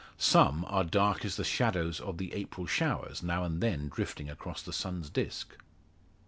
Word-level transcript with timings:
Some 0.17 0.65
are 0.67 0.83
dark 0.83 1.23
as 1.25 1.35
the 1.35 1.43
shadows 1.43 1.99
of 1.99 2.17
the 2.17 2.33
April 2.33 2.65
showers 2.65 3.21
now 3.21 3.43
and 3.43 3.61
then 3.61 3.87
drifting 3.87 4.31
across 4.31 4.63
the 4.63 4.73
sun's 4.73 5.11
disc. 5.11 5.55